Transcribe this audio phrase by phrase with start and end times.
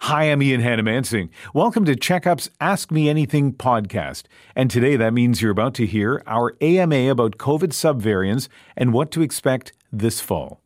[0.00, 1.30] Hi, I'm Ian Hanomansing.
[1.52, 4.24] Welcome to Checkup's Ask Me Anything podcast.
[4.54, 9.10] And today that means you're about to hear our AMA about COVID subvariants and what
[9.12, 10.60] to expect this fall.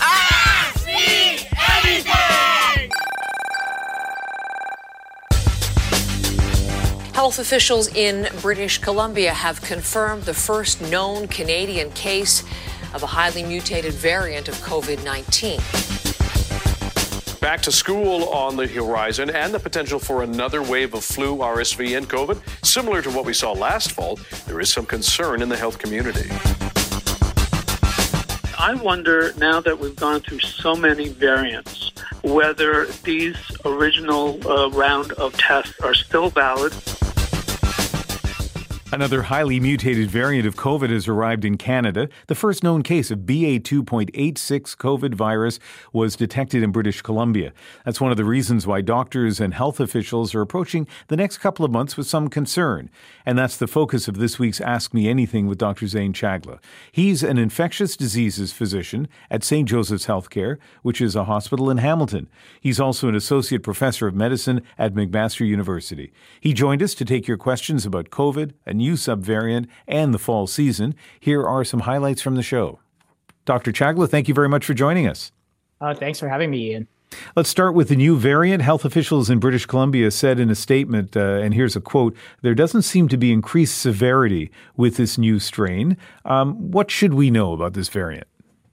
[0.00, 2.90] Ask me anything!
[7.12, 12.42] Health officials in British Columbia have confirmed the first known Canadian case
[12.94, 15.60] of a highly mutated variant of COVID 19.
[17.46, 21.96] Back to school on the horizon and the potential for another wave of flu, RSV,
[21.96, 22.42] and COVID.
[22.66, 26.28] Similar to what we saw last fall, there is some concern in the health community.
[28.58, 31.92] I wonder now that we've gone through so many variants,
[32.24, 36.72] whether these original uh, round of tests are still valid.
[38.92, 42.08] Another highly mutated variant of COVID has arrived in Canada.
[42.28, 45.58] The first known case of BA2.86 COVID virus
[45.92, 47.52] was detected in British Columbia.
[47.84, 51.64] That's one of the reasons why doctors and health officials are approaching the next couple
[51.64, 52.88] of months with some concern.
[53.26, 55.88] And that's the focus of this week's Ask Me Anything with Dr.
[55.88, 56.60] Zain Chagla.
[56.92, 59.68] He's an infectious diseases physician at St.
[59.68, 62.28] Joseph's Healthcare, which is a hospital in Hamilton.
[62.60, 66.12] He's also an associate professor of medicine at McMaster University.
[66.40, 70.46] He joined us to take your questions about COVID and new subvariant, and the fall
[70.46, 70.94] season.
[71.18, 72.80] Here are some highlights from the show.
[73.44, 73.72] Dr.
[73.72, 75.32] Chagla, thank you very much for joining us.
[75.80, 76.88] Uh, thanks for having me, Ian.
[77.34, 78.62] Let's start with the new variant.
[78.62, 82.54] Health officials in British Columbia said in a statement, uh, and here's a quote There
[82.54, 85.96] doesn't seem to be increased severity with this new strain.
[86.24, 88.26] Um, what should we know about this variant?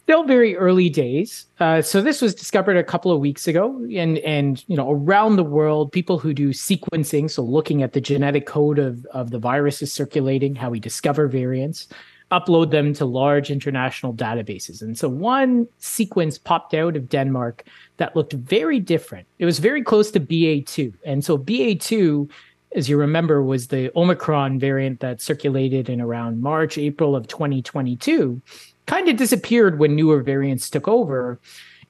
[0.03, 1.47] Still very early days.
[1.59, 5.38] Uh, so this was discovered a couple of weeks ago, and and you know around
[5.38, 9.40] the world, people who do sequencing, so looking at the genetic code of of the
[9.40, 11.88] viruses circulating, how we discover variants,
[12.31, 14.81] upload them to large international databases.
[14.81, 17.63] And so one sequence popped out of Denmark
[17.97, 19.25] that looked very different.
[19.40, 22.30] It was very close to BA2, and so BA2
[22.75, 28.42] as you remember, was the Omicron variant that circulated in around March, April of 2022
[28.85, 31.39] kind of disappeared when newer variants took over.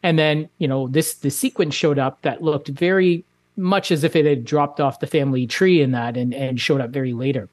[0.03, 3.23] And then, you know, this the sequence showed up that looked very
[3.55, 6.81] much as if it had dropped off the family tree in that and, and showed
[6.81, 7.47] up very later.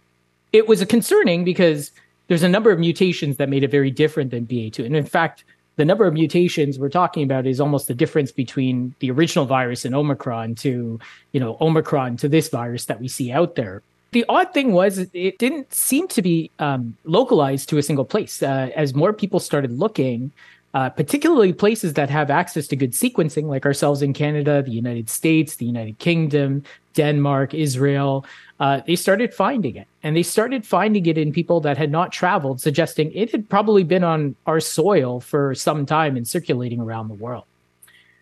[0.53, 1.93] It was a concerning because
[2.29, 4.85] there's a number of mutations that made it very different than BA2.
[4.87, 5.45] And in fact,
[5.77, 9.85] the number of mutations we're talking about is almost the difference between the original virus
[9.85, 10.99] and Omicron to,
[11.33, 13.83] you know, Omicron to this virus that we see out there.
[14.13, 18.43] The odd thing was it didn't seem to be um, localized to a single place.
[18.43, 20.33] Uh, as more people started looking,
[20.75, 25.09] uh, particularly places that have access to good sequencing, like ourselves in Canada, the United
[25.09, 26.63] States, the United Kingdom,
[26.95, 28.25] Denmark, Israel,
[28.59, 29.87] uh, they started finding it.
[30.03, 33.85] And they started finding it in people that had not traveled, suggesting it had probably
[33.85, 37.45] been on our soil for some time and circulating around the world.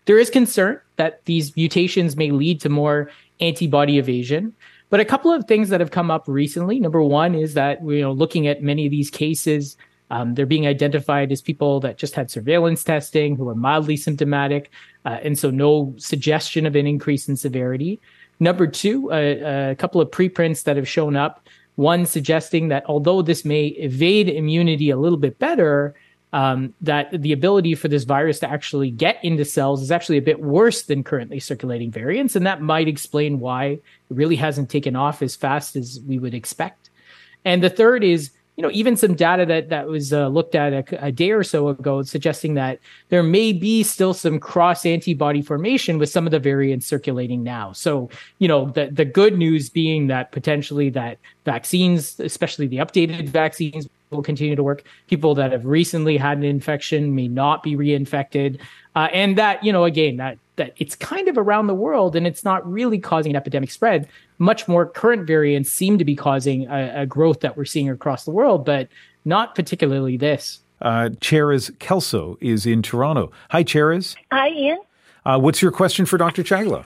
[0.05, 4.53] There is concern that these mutations may lead to more antibody evasion.
[4.89, 6.79] But a couple of things that have come up recently.
[6.79, 9.77] Number one is that you know looking at many of these cases,
[10.11, 14.71] um, they're being identified as people that just had surveillance testing who are mildly symptomatic,
[15.05, 17.99] uh, and so no suggestion of an increase in severity.
[18.39, 21.47] Number two, uh, a couple of preprints that have shown up.
[21.75, 25.95] One suggesting that although this may evade immunity a little bit better,
[26.31, 30.21] um, that the ability for this virus to actually get into cells is actually a
[30.21, 32.35] bit worse than currently circulating variants.
[32.35, 36.35] And that might explain why it really hasn't taken off as fast as we would
[36.35, 36.89] expect.
[37.45, 40.73] And the third is, you know, even some data that, that was uh, looked at
[40.73, 45.41] a, a day or so ago suggesting that there may be still some cross antibody
[45.41, 47.71] formation with some of the variants circulating now.
[47.71, 53.29] So, you know, the, the good news being that potentially that vaccines, especially the updated
[53.29, 54.83] vaccines, will continue to work.
[55.07, 58.59] People that have recently had an infection may not be reinfected,
[58.95, 62.27] uh, and that you know again that that it's kind of around the world and
[62.27, 64.07] it's not really causing an epidemic spread.
[64.37, 68.25] Much more current variants seem to be causing a, a growth that we're seeing across
[68.25, 68.89] the world, but
[69.25, 70.59] not particularly this.
[70.81, 73.31] Uh, Cheris Kelso is in Toronto.
[73.49, 74.15] Hi, Cheris.
[74.31, 74.79] Hi, Ian.
[75.25, 76.43] Uh, what's your question for Dr.
[76.43, 76.85] Chagla?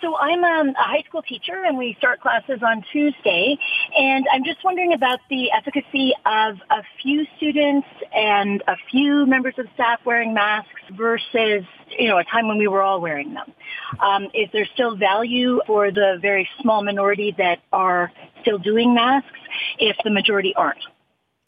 [0.00, 3.56] So I'm um, a high school teacher and we start classes on Tuesday.
[3.98, 9.54] And I'm just wondering about the efficacy of a few students and a few members
[9.58, 11.64] of staff wearing masks versus,
[11.98, 13.52] you know, a time when we were all wearing them.
[14.00, 18.12] Um, is there still value for the very small minority that are
[18.42, 19.38] still doing masks
[19.78, 20.84] if the majority aren't?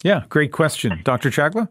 [0.02, 1.00] Yeah, great question.
[1.04, 1.30] Dr.
[1.30, 1.68] Chagla?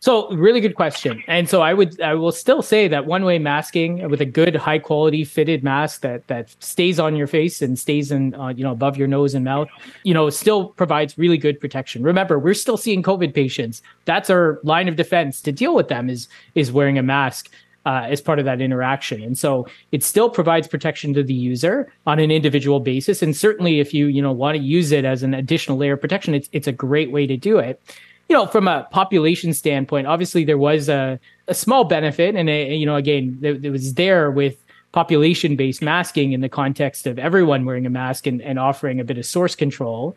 [0.00, 1.22] So really good question.
[1.26, 4.54] And so I would I will still say that one way masking with a good
[4.54, 8.62] high quality fitted mask that that stays on your face and stays in uh, you
[8.62, 9.68] know above your nose and mouth,
[10.04, 12.04] you know, still provides really good protection.
[12.04, 13.82] Remember, we're still seeing COVID patients.
[14.04, 17.50] That's our line of defense to deal with them is is wearing a mask.
[17.86, 19.22] Uh, as part of that interaction.
[19.22, 23.22] And so it still provides protection to the user on an individual basis.
[23.22, 26.00] And certainly if you, you know, want to use it as an additional layer of
[26.00, 27.80] protection, it's, it's a great way to do it
[28.28, 32.74] you know, from a population standpoint, obviously there was a, a small benefit, and a,
[32.74, 37.64] you know, again, it was there with population based masking in the context of everyone
[37.64, 40.16] wearing a mask and, and offering a bit of source control.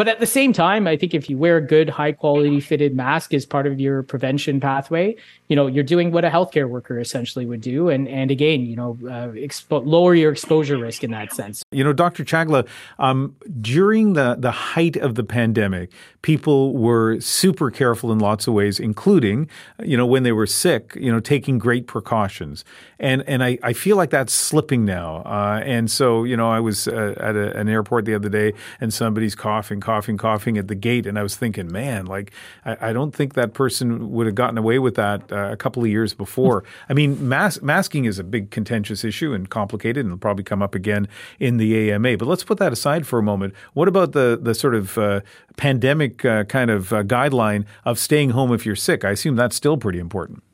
[0.00, 2.96] But at the same time, I think if you wear a good, high quality fitted
[2.96, 5.14] mask as part of your prevention pathway,
[5.48, 7.90] you know, you're doing what a healthcare worker essentially would do.
[7.90, 11.62] And, and again, you know, uh, expo- lower your exposure risk in that sense.
[11.70, 12.24] You know, Dr.
[12.24, 12.66] Chagla,
[12.98, 15.90] um, during the, the height of the pandemic,
[16.22, 19.50] people were super careful in lots of ways, including,
[19.82, 22.64] you know, when they were sick, you know, taking great precautions.
[22.98, 25.16] And, and I, I feel like that's slipping now.
[25.26, 28.54] Uh, and so, you know, I was uh, at a, an airport the other day
[28.80, 31.04] and somebody's coughing, coughing, coughing coughing at the gate.
[31.04, 32.30] And I was thinking, man, like,
[32.64, 35.82] I, I don't think that person would have gotten away with that uh, a couple
[35.82, 36.62] of years before.
[36.88, 40.62] I mean, mas- masking is a big contentious issue and complicated, and it'll probably come
[40.62, 41.08] up again
[41.40, 42.18] in the AMA.
[42.18, 43.52] But let's put that aside for a moment.
[43.72, 45.22] What about the, the sort of uh,
[45.56, 49.04] pandemic uh, kind of uh, guideline of staying home if you're sick?
[49.04, 50.44] I assume that's still pretty important.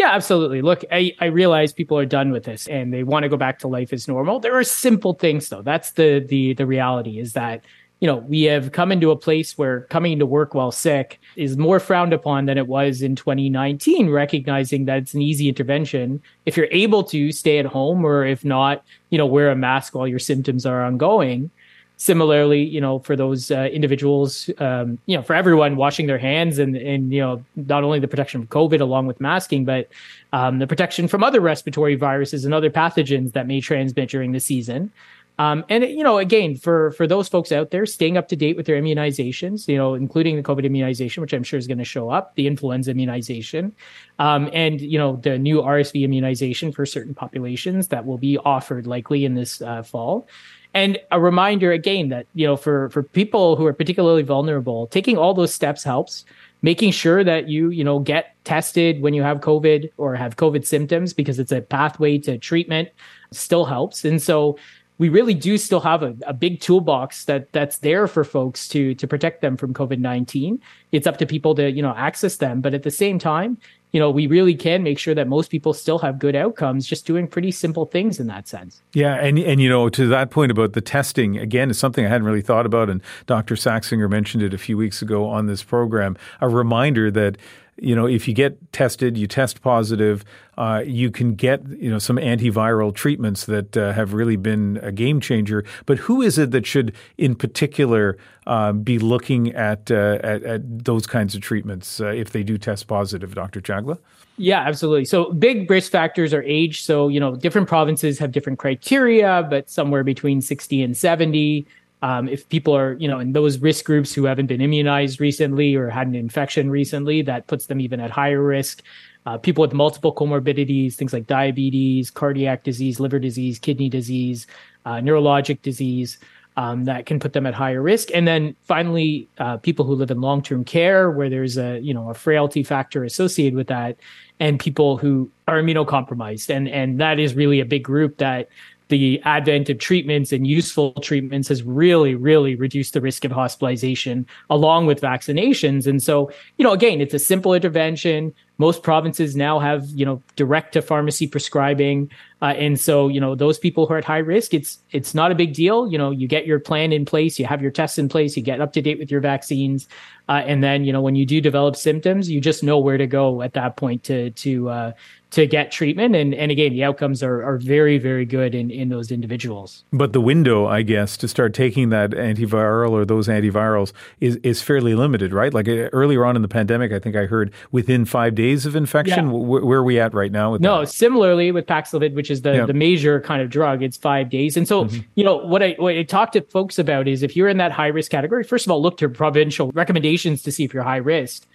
[0.00, 0.62] Yeah, absolutely.
[0.62, 3.58] Look, I, I realize people are done with this and they want to go back
[3.58, 4.40] to life as normal.
[4.40, 5.60] There are simple things though.
[5.60, 7.62] That's the the the reality is that
[8.00, 11.58] you know, we have come into a place where coming to work while sick is
[11.58, 16.22] more frowned upon than it was in 2019, recognizing that it's an easy intervention.
[16.46, 19.94] If you're able to stay at home or if not, you know, wear a mask
[19.94, 21.50] while your symptoms are ongoing.
[21.98, 26.58] Similarly, you know, for those uh, individuals, um, you know, for everyone washing their hands
[26.58, 29.90] and, and, you know, not only the protection from COVID along with masking, but
[30.32, 34.40] um, the protection from other respiratory viruses and other pathogens that may transmit during the
[34.40, 34.90] season.
[35.40, 38.58] Um, and you know, again, for for those folks out there, staying up to date
[38.58, 41.84] with their immunizations, you know, including the COVID immunization, which I'm sure is going to
[41.84, 43.74] show up, the influenza immunization,
[44.18, 48.86] um, and you know, the new RSV immunization for certain populations that will be offered
[48.86, 50.28] likely in this uh, fall.
[50.74, 55.16] And a reminder again that you know, for for people who are particularly vulnerable, taking
[55.16, 56.26] all those steps helps.
[56.62, 60.66] Making sure that you you know get tested when you have COVID or have COVID
[60.66, 62.90] symptoms because it's a pathway to treatment
[63.32, 64.04] still helps.
[64.04, 64.58] And so
[65.00, 68.94] we really do still have a, a big toolbox that that's there for folks to
[68.96, 70.60] to protect them from COVID-19.
[70.92, 72.60] It's up to people to, you know, access them.
[72.60, 73.56] But at the same time,
[73.92, 77.06] you know, we really can make sure that most people still have good outcomes just
[77.06, 78.82] doing pretty simple things in that sense.
[78.92, 82.10] Yeah, and and you know, to that point about the testing, again, is something I
[82.10, 83.54] hadn't really thought about and Dr.
[83.54, 86.14] Saxinger mentioned it a few weeks ago on this program.
[86.42, 87.38] A reminder that
[87.80, 90.24] you know, if you get tested, you test positive,
[90.58, 94.92] uh, you can get, you know, some antiviral treatments that uh, have really been a
[94.92, 95.64] game changer.
[95.86, 100.84] But who is it that should, in particular, uh, be looking at, uh, at, at
[100.84, 103.60] those kinds of treatments uh, if they do test positive, Dr.
[103.60, 103.98] Chagla?
[104.36, 105.04] Yeah, absolutely.
[105.04, 106.82] So big risk factors are age.
[106.82, 111.66] So, you know, different provinces have different criteria, but somewhere between 60 and 70.
[112.02, 115.74] Um, if people are, you know, in those risk groups who haven't been immunized recently
[115.74, 118.82] or had an infection recently, that puts them even at higher risk.
[119.26, 124.46] Uh, people with multiple comorbidities, things like diabetes, cardiac disease, liver disease, kidney disease,
[124.86, 126.18] uh, neurologic disease,
[126.56, 128.08] um, that can put them at higher risk.
[128.12, 132.10] And then finally, uh, people who live in long-term care, where there's a, you know,
[132.10, 133.96] a frailty factor associated with that,
[134.40, 138.48] and people who are immunocompromised, and and that is really a big group that
[138.90, 144.26] the advent of treatments and useful treatments has really, really reduced the risk of hospitalization
[144.50, 145.86] along with vaccinations.
[145.86, 148.34] And so, you know, again, it's a simple intervention.
[148.60, 152.10] Most provinces now have, you know, direct to pharmacy prescribing.
[152.42, 155.32] Uh, and so, you know, those people who are at high risk, it's, it's not
[155.32, 155.90] a big deal.
[155.90, 158.42] You know, you get your plan in place, you have your tests in place, you
[158.42, 159.88] get up to date with your vaccines.
[160.28, 163.06] Uh, and then, you know, when you do develop symptoms, you just know where to
[163.06, 164.92] go at that point to, to, uh,
[165.30, 166.14] to get treatment.
[166.16, 169.84] And, and again, the outcomes are, are very, very good in, in those individuals.
[169.92, 174.62] But the window, I guess, to start taking that antiviral or those antivirals is, is
[174.62, 175.52] fairly limited, right?
[175.52, 178.76] Like uh, earlier on in the pandemic, I think I heard within five days of
[178.76, 179.26] infection.
[179.26, 179.32] Yeah.
[179.32, 180.52] Where, where, are we at right now?
[180.52, 180.88] With no, that?
[180.88, 182.66] similarly with Paxlovid, which is the, yeah.
[182.66, 184.56] the major kind of drug, it's five days.
[184.56, 185.00] And so, mm-hmm.
[185.14, 187.72] you know, what I, what I talk to folks about is if you're in that
[187.72, 190.96] high risk category, first of all, look to provincial recommendations to see if you're high
[190.96, 191.46] risk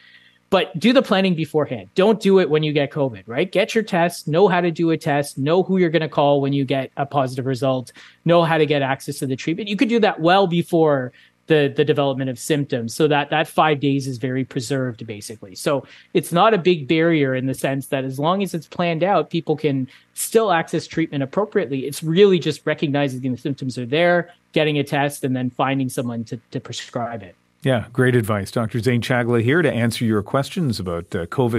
[0.49, 1.89] but do the planning beforehand.
[1.95, 3.51] Don't do it when you get COVID, right?
[3.51, 6.39] Get your test, know how to do a test, know who you're going to call
[6.39, 7.91] when you get a positive result,
[8.25, 9.69] know how to get access to the treatment.
[9.69, 11.11] You could do that well before
[11.47, 15.55] the the development of symptoms so that that 5 days is very preserved basically.
[15.55, 19.03] So it's not a big barrier in the sense that as long as it's planned
[19.03, 21.85] out people can still access treatment appropriately.
[21.85, 26.23] It's really just recognizing the symptoms are there, getting a test and then finding someone
[26.25, 27.35] to to prescribe it.
[27.65, 28.51] Yeah, great advice.
[28.51, 28.79] Dr.
[28.79, 31.57] Zain Chagla here to answer your questions about uh, COVID.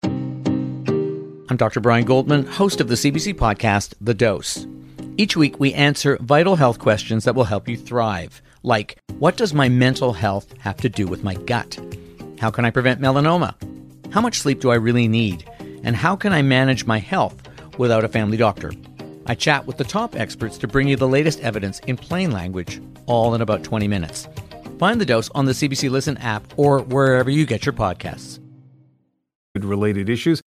[1.49, 1.81] I'm Dr.
[1.81, 4.69] Brian Goldman, host of the CBC podcast, The Dose.
[5.17, 9.55] Each week, we answer vital health questions that will help you thrive, like what does
[9.55, 11.79] my mental health have to do with my gut?
[12.39, 13.55] How can I prevent melanoma?
[14.13, 15.49] How much sleep do I really need?
[15.83, 17.37] And how can I manage my health
[17.79, 18.73] without a family doctor?
[19.27, 22.83] I chat with the top experts to bring you the latest evidence in plain language,
[23.07, 24.29] all in about 20 minutes.
[24.79, 28.41] Find the dose on the CBC Listen app or wherever you get your podcasts.
[29.57, 30.43] Related issues.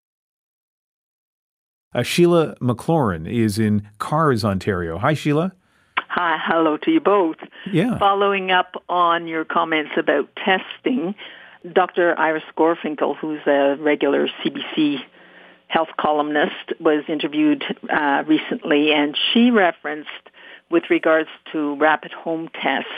[1.95, 4.99] Uh, Sheila McLaurin is in Cars, Ontario.
[4.99, 5.53] Hi, Sheila.
[6.09, 7.37] Hi, hello to you both.
[7.71, 7.99] Yeah.
[7.99, 11.13] Following up on your comments about testing,
[11.71, 12.17] Dr.
[12.19, 15.01] Iris Gorfinkel, who's a regular CBC
[15.67, 20.09] health columnist, was interviewed uh, recently, and she referenced,
[20.71, 22.89] with regards to rapid home tests,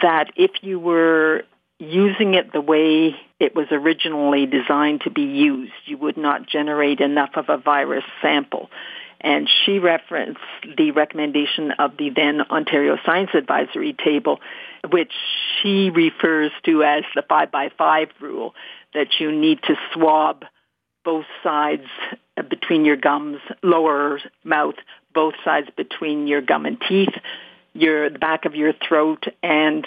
[0.00, 1.42] that if you were
[1.80, 7.00] using it the way it was originally designed to be used, you would not generate
[7.00, 8.70] enough of a virus sample.
[9.20, 10.40] And she referenced
[10.76, 14.40] the recommendation of the then Ontario Science Advisory Table,
[14.90, 15.12] which
[15.62, 18.54] she refers to as the 5 by 5 rule,
[18.94, 20.44] that you need to swab
[21.04, 21.86] both sides
[22.36, 24.74] uh, between your gums, lower mouth,
[25.14, 27.14] both sides between your gum and teeth,
[27.72, 29.86] your the back of your throat and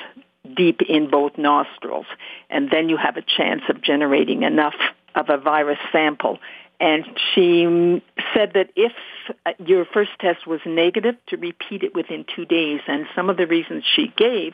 [0.55, 2.05] deep in both nostrils.
[2.49, 4.75] And then you have a chance of generating enough
[5.15, 6.39] of a virus sample.
[6.79, 8.03] And she
[8.33, 8.91] said that if
[9.65, 12.81] your first test was negative, to repeat it within two days.
[12.87, 14.53] And some of the reasons she gave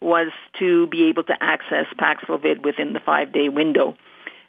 [0.00, 0.28] was
[0.58, 3.96] to be able to access Paxlovid within the five-day window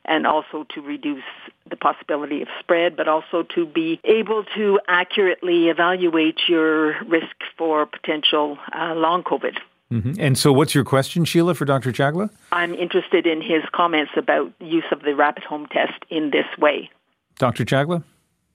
[0.07, 1.23] and also to reduce
[1.69, 7.85] the possibility of spread, but also to be able to accurately evaluate your risk for
[7.85, 9.57] potential uh, long COVID.
[9.91, 10.13] Mm-hmm.
[10.19, 11.91] And so, what's your question, Sheila, for Dr.
[11.91, 12.29] Chagla?
[12.51, 16.89] I'm interested in his comments about use of the rapid home test in this way.
[17.37, 17.65] Dr.
[17.65, 18.03] Chagla?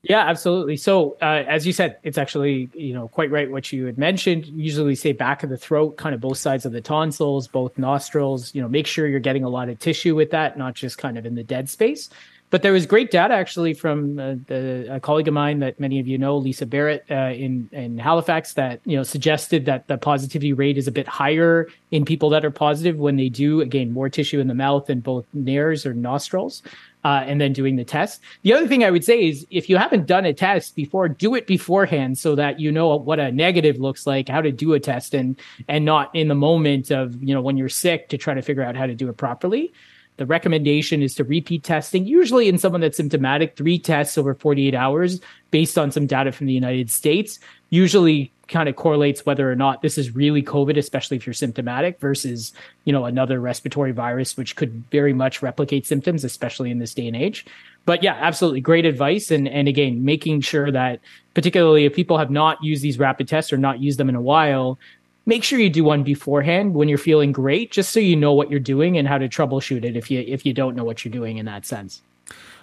[0.02, 0.78] Yeah, absolutely.
[0.78, 4.46] So, uh, as you said, it's actually you know quite right what you had mentioned.
[4.46, 8.54] Usually, say back of the throat, kind of both sides of the tonsils, both nostrils.
[8.54, 11.18] You know, make sure you're getting a lot of tissue with that, not just kind
[11.18, 12.08] of in the dead space.
[12.48, 16.00] But there was great data actually from uh, the, a colleague of mine that many
[16.00, 19.98] of you know, Lisa Barrett uh, in in Halifax, that you know suggested that the
[19.98, 23.92] positivity rate is a bit higher in people that are positive when they do again
[23.92, 26.62] more tissue in the mouth and both nares or nostrils
[27.04, 28.20] uh, and then doing the test.
[28.42, 31.34] The other thing I would say is if you haven't done a test before, do
[31.34, 34.80] it beforehand so that you know what a negative looks like, how to do a
[34.80, 35.38] test, and
[35.68, 38.62] and not in the moment of you know when you're sick to try to figure
[38.62, 39.72] out how to do it properly.
[40.16, 44.74] The recommendation is to repeat testing, usually in someone that's symptomatic, three tests over 48
[44.74, 45.18] hours
[45.50, 47.38] based on some data from the United States.
[47.70, 51.98] Usually kind of correlates whether or not this is really COVID, especially if you're symptomatic
[52.00, 52.52] versus,
[52.84, 57.06] you know, another respiratory virus, which could very much replicate symptoms, especially in this day
[57.06, 57.46] and age.
[57.86, 59.30] But yeah, absolutely great advice.
[59.30, 61.00] And, and again, making sure that
[61.34, 64.20] particularly if people have not used these rapid tests or not used them in a
[64.20, 64.78] while,
[65.26, 68.50] make sure you do one beforehand when you're feeling great, just so you know what
[68.50, 71.12] you're doing and how to troubleshoot it if you, if you don't know what you're
[71.12, 72.02] doing in that sense.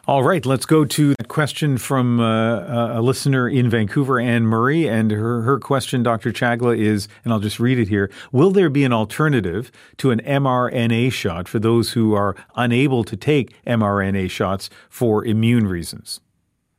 [0.07, 4.87] All right, let's go to a question from uh, a listener in Vancouver, Anne Murray.
[4.87, 6.31] And her, her question, Dr.
[6.31, 10.21] Chagla, is, and I'll just read it here Will there be an alternative to an
[10.21, 16.21] mRNA shot for those who are unable to take mRNA shots for immune reasons?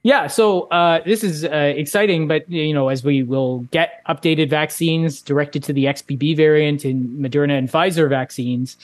[0.02, 4.48] Yeah, so uh, this is uh, exciting, but you know, as we will get updated
[4.48, 8.78] vaccines directed to the XBB variant in Moderna and Pfizer vaccines,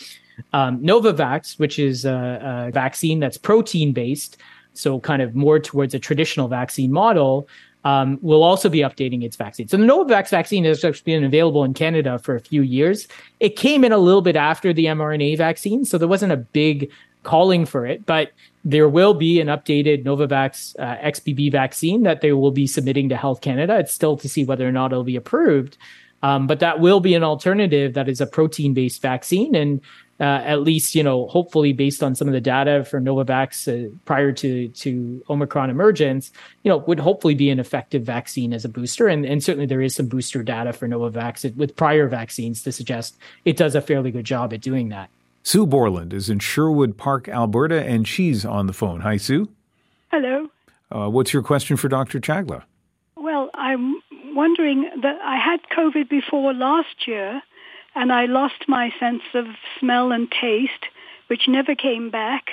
[0.52, 4.36] um, Novavax, which is a, a vaccine that's protein based,
[4.72, 7.48] so kind of more towards a traditional vaccine model,
[7.84, 9.68] um, will also be updating its vaccine.
[9.68, 13.06] So the Novavax vaccine has actually been available in Canada for a few years.
[13.40, 16.90] It came in a little bit after the mRNA vaccine, so there wasn't a big
[17.22, 18.32] calling for it, but
[18.64, 23.16] there will be an updated Novavax uh, XBB vaccine that they will be submitting to
[23.16, 23.78] Health Canada.
[23.78, 25.76] It's still to see whether or not it'll be approved.
[26.22, 29.54] Um, but that will be an alternative that is a protein based vaccine.
[29.54, 29.82] And
[30.20, 33.90] uh, at least, you know, hopefully based on some of the data for Novavax uh,
[34.04, 36.30] prior to, to Omicron emergence,
[36.62, 39.08] you know, would hopefully be an effective vaccine as a booster.
[39.08, 43.16] And, and certainly there is some booster data for Novavax with prior vaccines to suggest
[43.44, 45.10] it does a fairly good job at doing that.
[45.42, 49.00] Sue Borland is in Sherwood Park, Alberta, and she's on the phone.
[49.00, 49.48] Hi, Sue.
[50.10, 50.48] Hello.
[50.90, 52.20] Uh, what's your question for Dr.
[52.20, 52.62] Chagla?
[53.16, 54.00] Well, I'm
[54.34, 57.42] wondering that I had COVID before last year,
[57.94, 59.46] and I lost my sense of
[59.78, 60.86] smell and taste,
[61.28, 62.44] which never came back.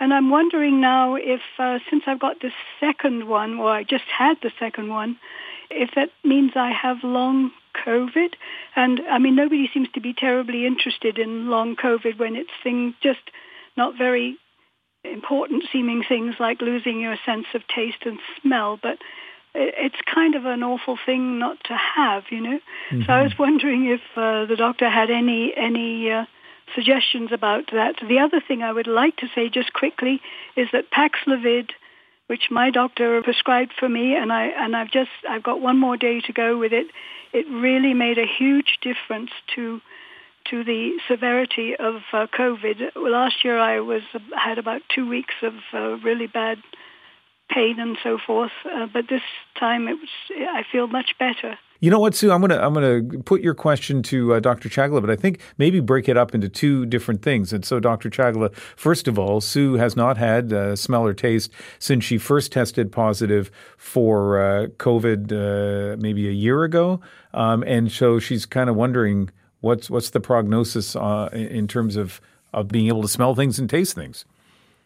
[0.00, 4.04] And I'm wondering now if, uh, since I've got this second one, or I just
[4.06, 5.18] had the second one,
[5.70, 7.52] if that means I have long
[7.86, 8.34] COVID.
[8.74, 12.94] And I mean, nobody seems to be terribly interested in long COVID when it's things
[13.02, 13.20] just
[13.76, 14.36] not very
[15.04, 18.78] important seeming things like losing your sense of taste and smell.
[18.82, 18.98] But
[19.54, 22.58] it's kind of an awful thing not to have, you know.
[22.90, 23.02] Mm-hmm.
[23.06, 26.24] So I was wondering if uh, the doctor had any any uh,
[26.74, 27.96] suggestions about that.
[28.06, 30.20] The other thing I would like to say just quickly
[30.56, 31.70] is that Paxlovid,
[32.28, 35.96] which my doctor prescribed for me, and I and I've just I've got one more
[35.96, 36.86] day to go with it,
[37.32, 39.80] it really made a huge difference to
[40.50, 42.92] to the severity of uh, COVID.
[42.96, 44.02] Last year, I was
[44.36, 46.58] had about two weeks of uh, really bad
[47.52, 49.22] pain and so forth, uh, but this
[49.58, 51.58] time it was I feel much better.
[51.80, 52.30] You know what, Sue?
[52.30, 54.68] I'm gonna I'm gonna put your question to uh, Dr.
[54.68, 57.52] Chagla, but I think maybe break it up into two different things.
[57.52, 58.08] And so, Dr.
[58.08, 62.52] Chagla, first of all, Sue has not had uh, smell or taste since she first
[62.52, 67.00] tested positive for uh, COVID uh, maybe a year ago,
[67.34, 69.30] um, and so she's kind of wondering
[69.60, 72.20] what's what's the prognosis uh, in terms of
[72.54, 74.24] of being able to smell things and taste things.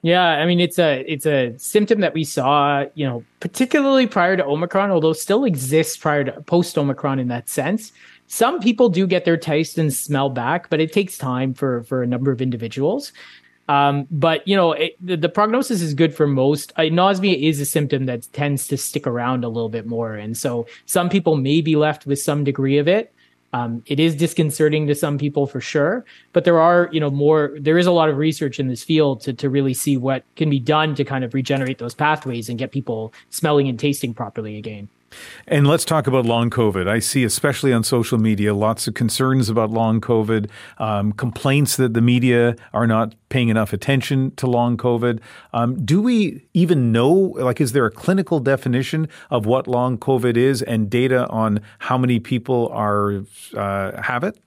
[0.07, 4.37] Yeah, I mean it's a it's a symptom that we saw, you know, particularly prior
[4.37, 7.91] to Omicron, although still exists prior to post Omicron in that sense.
[8.29, 12.05] Some people do get their taste and smell back, but it takes time for for
[12.05, 13.13] a number of individuals.
[13.69, 16.73] Um, but you know, it, the, the, prognosis is good for most.
[16.77, 20.69] Anosmia is a symptom that tends to stick around a little bit more, and so
[20.85, 23.13] some people may be left with some degree of it.
[23.53, 27.57] Um, it is disconcerting to some people for sure, but there are, you know, more,
[27.59, 30.51] there is a lot of research in this field to, to really see what can
[30.51, 34.59] be done to kind of regenerate those pathways and get people smelling and tasting properly
[34.59, 34.89] again.
[35.47, 36.89] And let's talk about long COVID.
[36.89, 41.95] I see, especially on social media, lots of concerns about long COVID, um, complaints that
[41.95, 45.21] the media are not paying enough attention to long COVID.
[45.53, 50.37] Um, do we even know, like, is there a clinical definition of what long COVID
[50.37, 53.23] is and data on how many people are
[53.57, 54.39] uh, have it?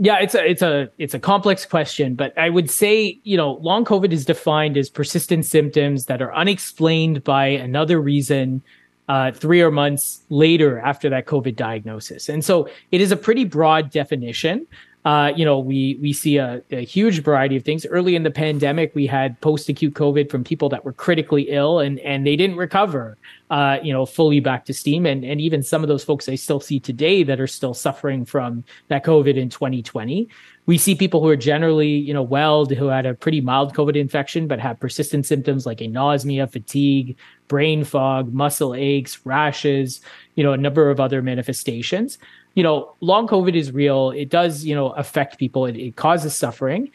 [0.00, 3.54] Yeah, it's a it's a it's a complex question, but I would say, you know,
[3.54, 8.62] long COVID is defined as persistent symptoms that are unexplained by another reason
[9.08, 12.28] uh, three or months later after that COVID diagnosis.
[12.28, 14.66] And so it is a pretty broad definition.
[15.04, 17.86] Uh, you know, we we see a, a, huge variety of things.
[17.86, 21.98] Early in the pandemic, we had post-acute COVID from people that were critically ill and
[22.00, 23.16] and they didn't recover,
[23.48, 25.06] uh, you know, fully back to steam.
[25.06, 28.24] And and even some of those folks I still see today that are still suffering
[28.24, 30.28] from that COVID in 2020
[30.68, 33.96] we see people who are generally, you know, well, who had a pretty mild COVID
[33.96, 37.16] infection, but have persistent symptoms like a anosmia, fatigue,
[37.48, 40.00] brain fog, muscle aches, rashes,
[40.36, 42.18] you know, a number of other manifestations.
[42.54, 44.10] You know, long COVID is real.
[44.10, 45.66] It does, you know, affect people.
[45.66, 46.90] It, it causes suffering.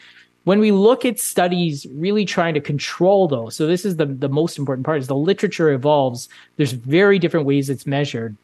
[0.45, 4.29] When we look at studies really trying to control those, so this is the, the
[4.29, 6.29] most important part, is the literature evolves.
[6.57, 8.35] There's very different ways it's measured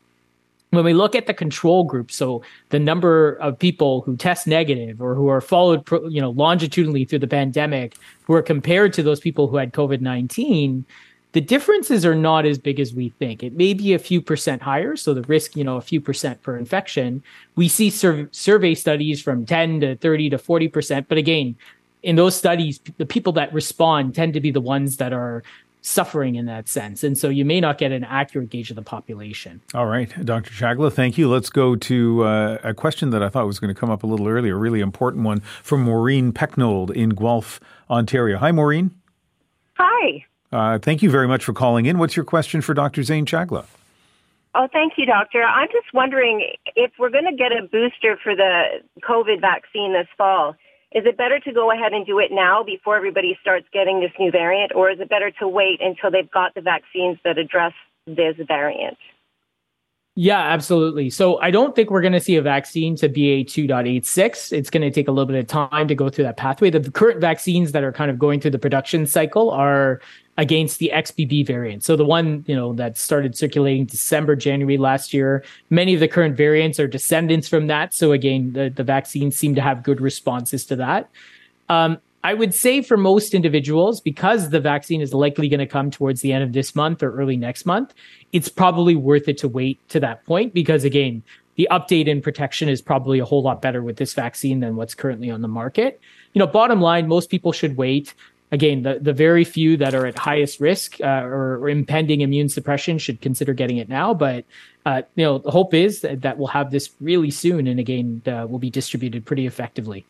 [0.71, 5.01] when we look at the control group, so the number of people who test negative
[5.01, 9.19] or who are followed, you know, longitudinally through the pandemic, who are compared to those
[9.19, 10.85] people who had COVID nineteen,
[11.31, 13.43] the differences are not as big as we think.
[13.43, 16.41] It may be a few percent higher, so the risk, you know, a few percent
[16.41, 17.23] per infection.
[17.55, 21.55] We see sur- survey studies from ten to thirty to forty percent, but again,
[22.01, 25.43] in those studies, the people that respond tend to be the ones that are
[25.81, 27.03] suffering in that sense.
[27.03, 29.61] And so you may not get an accurate gauge of the population.
[29.73, 30.51] All right, Dr.
[30.51, 31.29] Chagla, thank you.
[31.29, 34.07] Let's go to uh, a question that I thought was going to come up a
[34.07, 38.37] little earlier, a really important one from Maureen Pecknold in Guelph, Ontario.
[38.37, 38.91] Hi, Maureen.
[39.75, 40.25] Hi.
[40.51, 41.97] Uh, thank you very much for calling in.
[41.97, 43.03] What's your question for Dr.
[43.03, 43.65] Zain Chagla?
[44.55, 45.43] Oh, thank you, doctor.
[45.43, 50.07] I'm just wondering if we're going to get a booster for the COVID vaccine this
[50.17, 50.55] fall
[50.91, 54.11] is it better to go ahead and do it now before everybody starts getting this
[54.19, 57.73] new variant, or is it better to wait until they've got the vaccines that address
[58.07, 58.97] this variant?
[60.21, 61.09] Yeah, absolutely.
[61.11, 64.51] So I don't think we're going to see a vaccine to BA2.86.
[64.51, 66.69] It's going to take a little bit of time to go through that pathway.
[66.69, 70.01] The current vaccines that are kind of going through the production cycle are
[70.37, 71.85] against the XBB variant.
[71.85, 76.09] So the one, you know, that started circulating December, January last year, many of the
[76.09, 77.93] current variants are descendants from that.
[77.93, 81.09] So again, the, the vaccines seem to have good responses to that.
[81.69, 85.89] Um, I would say for most individuals, because the vaccine is likely going to come
[85.89, 87.93] towards the end of this month or early next month,
[88.33, 91.23] it's probably worth it to wait to that point because, again,
[91.55, 94.93] the update in protection is probably a whole lot better with this vaccine than what's
[94.93, 96.01] currently on the market.
[96.33, 98.13] You know, bottom line, most people should wait.
[98.51, 102.49] Again, the, the very few that are at highest risk uh, or, or, impending immune
[102.49, 104.13] suppression should consider getting it now.
[104.13, 104.45] But,
[104.85, 108.23] uh, you know, the hope is that, that we'll have this really soon and again,
[108.25, 110.05] uh, will be distributed pretty effectively.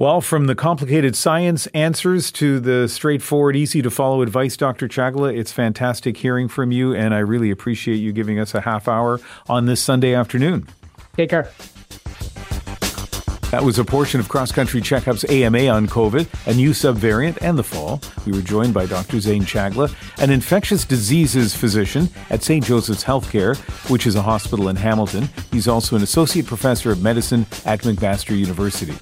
[0.00, 4.88] Well, from the complicated science answers to the straightforward, easy to follow advice, Dr.
[4.88, 8.88] Chagla, it's fantastic hearing from you, and I really appreciate you giving us a half
[8.88, 10.66] hour on this Sunday afternoon.
[11.18, 11.50] Take care.
[13.50, 17.58] That was a portion of Cross Country Checkup's AMA on COVID, a new subvariant, and
[17.58, 18.00] the fall.
[18.24, 19.18] We were joined by Dr.
[19.18, 22.64] Zain Chagla, an infectious diseases physician at St.
[22.64, 23.56] Joseph's Healthcare,
[23.90, 25.28] which is a hospital in Hamilton.
[25.50, 28.94] He's also an associate professor of medicine at McMaster University.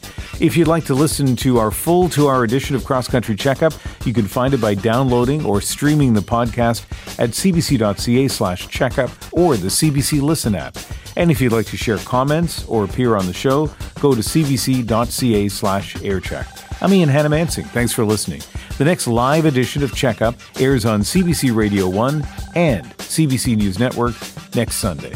[0.43, 3.75] If you'd like to listen to our full two hour edition of Cross Country Checkup,
[4.07, 6.87] you can find it by downloading or streaming the podcast
[7.19, 10.79] at cbc.ca slash checkup or the CBC Listen app.
[11.19, 13.69] And if you'd like to share comments or appear on the show,
[14.01, 16.83] go to cbc.ca slash aircheck.
[16.83, 17.67] I'm Ian Hanomansing.
[17.71, 18.43] Thanks for listening.
[18.79, 24.15] The next live edition of Checkup airs on CBC Radio 1 and CBC News Network
[24.55, 25.15] next Sunday.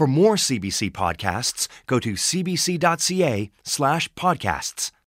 [0.00, 4.92] For more CBC podcasts, go to cbc.ca slash podcasts.